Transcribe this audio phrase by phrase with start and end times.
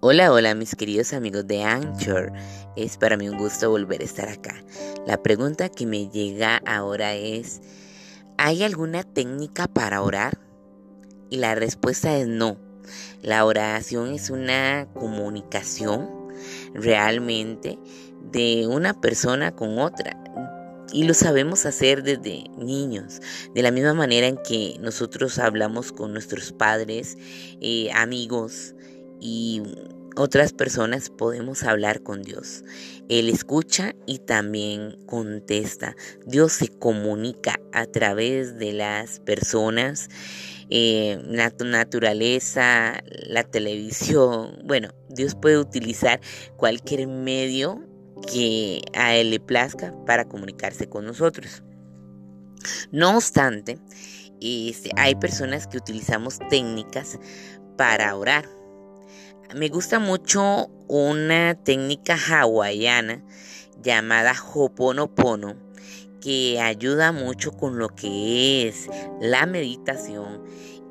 [0.00, 2.32] Hola, hola mis queridos amigos de Anchor.
[2.76, 4.54] Es para mí un gusto volver a estar acá.
[5.06, 7.60] La pregunta que me llega ahora es,
[8.38, 10.38] ¿hay alguna técnica para orar?
[11.28, 12.56] Y la respuesta es no.
[13.22, 16.08] La oración es una comunicación
[16.72, 17.78] realmente
[18.32, 20.16] de una persona con otra.
[20.92, 23.20] Y lo sabemos hacer desde niños,
[23.54, 27.18] de la misma manera en que nosotros hablamos con nuestros padres,
[27.60, 28.74] eh, amigos
[29.20, 29.62] y
[30.16, 32.64] otras personas podemos hablar con Dios.
[33.08, 35.94] Él escucha y también contesta.
[36.26, 40.08] Dios se comunica a través de las personas,
[40.70, 44.58] eh, la naturaleza, la televisión.
[44.64, 46.20] Bueno, Dios puede utilizar
[46.56, 47.87] cualquier medio
[48.26, 51.62] que a Él le plazca para comunicarse con nosotros.
[52.90, 53.78] No obstante,
[54.40, 57.18] este, hay personas que utilizamos técnicas
[57.76, 58.48] para orar.
[59.54, 63.24] Me gusta mucho una técnica hawaiana
[63.82, 65.56] llamada Hoponopono
[66.20, 68.88] que ayuda mucho con lo que es
[69.20, 70.42] la meditación.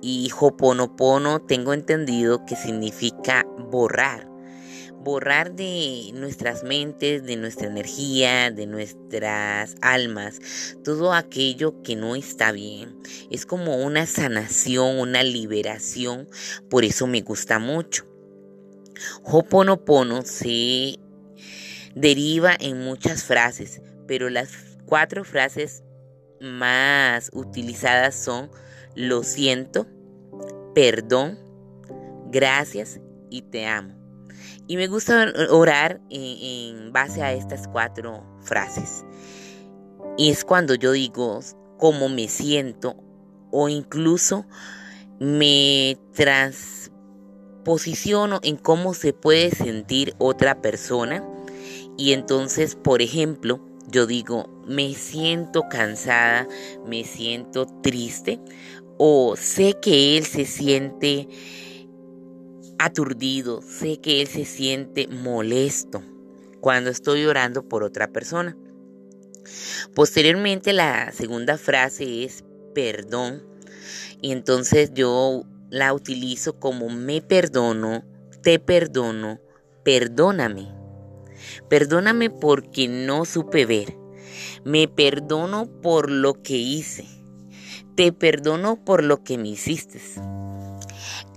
[0.00, 4.35] Y Hoponopono tengo entendido que significa borrar
[5.06, 10.40] borrar de nuestras mentes, de nuestra energía, de nuestras almas,
[10.82, 12.98] todo aquello que no está bien.
[13.30, 16.28] Es como una sanación, una liberación,
[16.68, 18.04] por eso me gusta mucho.
[19.22, 20.98] Hoponopono se
[21.94, 24.50] deriva en muchas frases, pero las
[24.86, 25.84] cuatro frases
[26.40, 28.50] más utilizadas son
[28.96, 29.86] lo siento,
[30.74, 31.38] perdón,
[32.32, 32.98] gracias
[33.30, 34.05] y te amo.
[34.66, 39.04] Y me gusta orar en, base a estas cuatro frases.
[40.16, 41.40] Y es cuando yo digo
[41.78, 42.96] cómo me siento
[43.50, 44.46] o incluso
[45.20, 46.90] me trans
[47.64, 51.22] posiciono en cómo se puede sentir otra persona
[51.96, 56.46] y entonces, por ejemplo, yo digo, me siento cansada,
[56.86, 58.40] me siento triste
[58.98, 61.28] o sé que él se siente
[62.78, 66.02] aturdido, sé que él se siente molesto
[66.60, 68.56] cuando estoy orando por otra persona.
[69.94, 72.44] Posteriormente la segunda frase es
[72.74, 73.44] perdón
[74.20, 78.04] y entonces yo la utilizo como me perdono,
[78.42, 79.40] te perdono,
[79.84, 80.68] perdóname.
[81.68, 83.96] Perdóname porque no supe ver.
[84.64, 87.06] Me perdono por lo que hice.
[87.94, 90.00] Te perdono por lo que me hiciste.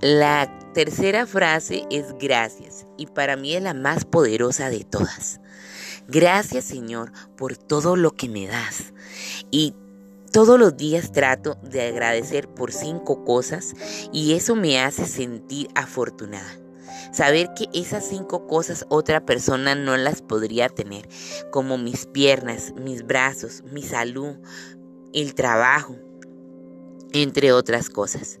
[0.00, 5.40] La tercera frase es gracias y para mí es la más poderosa de todas.
[6.06, 8.92] Gracias Señor por todo lo que me das
[9.50, 9.74] y
[10.30, 13.74] todos los días trato de agradecer por cinco cosas
[14.12, 16.60] y eso me hace sentir afortunada.
[17.12, 21.08] Saber que esas cinco cosas otra persona no las podría tener,
[21.50, 24.36] como mis piernas, mis brazos, mi salud,
[25.12, 25.96] el trabajo,
[27.12, 28.38] entre otras cosas.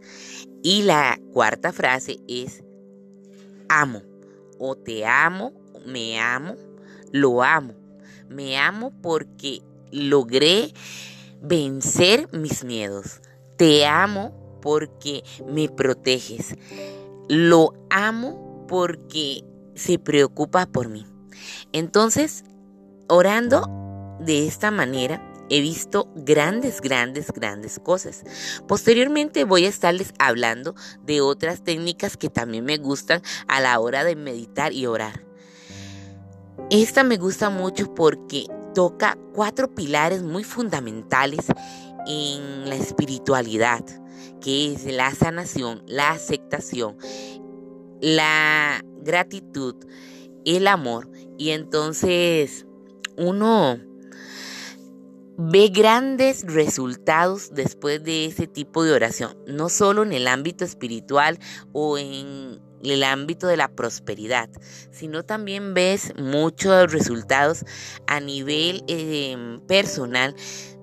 [0.62, 2.64] Y la cuarta frase es
[3.68, 4.02] amo
[4.58, 5.52] o te amo,
[5.86, 6.56] me amo,
[7.12, 7.74] lo amo.
[8.28, 10.72] Me amo porque logré
[11.40, 13.20] vencer mis miedos.
[13.56, 16.56] Te amo porque me proteges.
[17.28, 19.44] Lo amo porque
[19.74, 21.06] se preocupa por mí.
[21.72, 22.44] Entonces,
[23.08, 23.68] orando
[24.20, 28.24] de esta manera, he visto grandes, grandes, grandes cosas.
[28.66, 34.04] Posteriormente voy a estarles hablando de otras técnicas que también me gustan a la hora
[34.04, 35.24] de meditar y orar.
[36.70, 41.46] Esta me gusta mucho porque toca cuatro pilares muy fundamentales
[42.06, 43.84] en la espiritualidad,
[44.40, 46.96] que es la sanación, la aceptación,
[48.00, 49.76] la gratitud,
[50.44, 51.10] el amor.
[51.38, 52.66] Y entonces
[53.16, 53.78] uno
[55.40, 61.38] ve grandes resultados después de ese tipo de oración, no solo en el ámbito espiritual
[61.72, 64.50] o en el ámbito de la prosperidad,
[64.90, 67.64] sino también ves muchos resultados
[68.08, 70.34] a nivel em, personal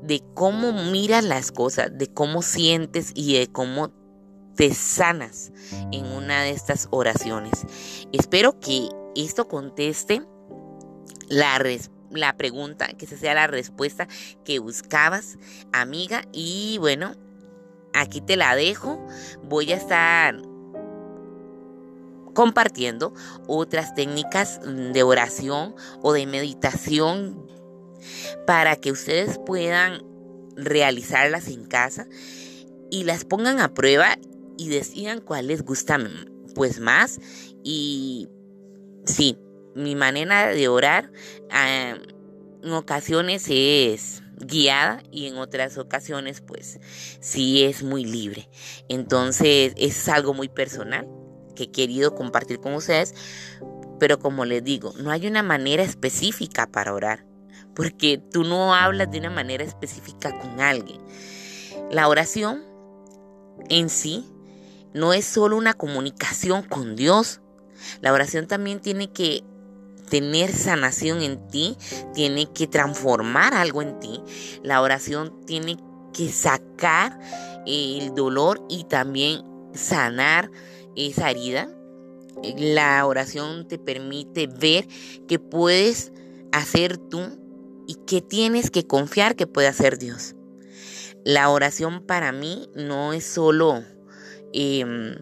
[0.01, 3.91] de cómo miras las cosas, de cómo sientes y de cómo
[4.55, 5.51] te sanas
[5.91, 7.65] en una de estas oraciones.
[8.13, 10.21] Espero que esto conteste
[11.27, 11.59] la,
[12.11, 14.07] la pregunta, que esa sea la respuesta
[14.43, 15.37] que buscabas,
[15.71, 16.23] amiga.
[16.31, 17.15] Y bueno,
[17.93, 19.05] aquí te la dejo.
[19.43, 20.41] Voy a estar
[22.33, 23.13] compartiendo
[23.47, 27.47] otras técnicas de oración o de meditación
[28.45, 30.03] para que ustedes puedan
[30.55, 32.07] realizarlas en casa
[32.91, 34.17] y las pongan a prueba
[34.57, 35.97] y decidan cuál les gusta
[36.53, 37.19] pues más
[37.63, 38.29] y
[39.05, 39.37] sí,
[39.75, 41.11] mi manera de orar
[41.51, 46.79] en ocasiones es guiada y en otras ocasiones pues
[47.19, 48.49] sí es muy libre.
[48.89, 51.07] Entonces es algo muy personal
[51.55, 53.13] que he querido compartir con ustedes,
[53.99, 57.25] pero como les digo, no hay una manera específica para orar,
[57.73, 61.01] porque tú no hablas de una manera específica con alguien.
[61.91, 62.63] La oración
[63.69, 64.25] en sí
[64.93, 67.41] no es solo una comunicación con Dios.
[68.01, 69.43] La oración también tiene que
[70.15, 71.75] tener sanación en ti,
[72.13, 74.21] tiene que transformar algo en ti.
[74.63, 75.75] La oración tiene
[76.13, 77.19] que sacar
[77.65, 79.41] el dolor y también
[79.73, 80.49] sanar
[80.95, 81.67] esa herida.
[82.57, 84.87] La oración te permite ver
[85.27, 86.13] que puedes
[86.53, 87.19] hacer tú
[87.85, 90.33] y que tienes que confiar que puede hacer Dios.
[91.25, 93.83] La oración para mí no es solo
[94.53, 95.17] em,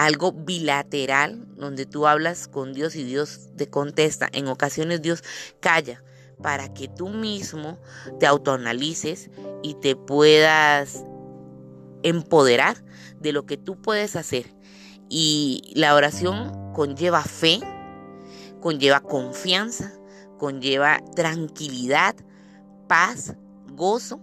[0.00, 4.30] algo bilateral donde tú hablas con Dios y Dios te contesta.
[4.32, 5.22] En ocasiones Dios
[5.60, 6.02] calla
[6.42, 7.78] para que tú mismo
[8.18, 9.28] te autoanalices
[9.62, 11.04] y te puedas
[12.02, 12.82] empoderar
[13.20, 14.46] de lo que tú puedes hacer.
[15.10, 17.60] Y la oración conlleva fe,
[18.62, 19.92] conlleva confianza,
[20.38, 22.16] conlleva tranquilidad,
[22.88, 23.34] paz,
[23.74, 24.18] gozo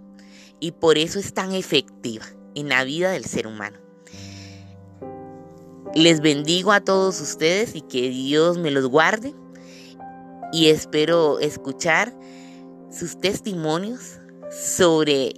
[0.59, 2.25] y por eso es tan efectiva
[2.55, 3.86] en la vida del ser humano.
[5.97, 9.33] Les bendigo a todos ustedes y que Dios me los guarde
[10.53, 12.15] y espero escuchar
[12.91, 14.19] sus testimonios
[14.51, 15.33] sobre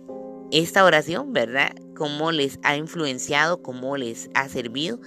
[0.52, 1.72] esta oración, ¿verdad?
[1.96, 5.00] Cómo les ha influenciado, cómo les ha servido.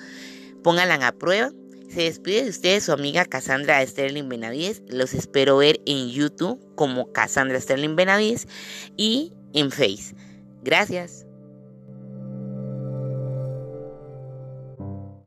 [0.65, 1.51] Pónganla a prueba.
[1.91, 4.83] Se despide de ustedes su amiga Cassandra Sterling Benavides.
[4.89, 8.49] Los espero ver en YouTube como Cassandra Sterling Benavides
[8.97, 10.15] y en Face.
[10.63, 11.27] Gracias.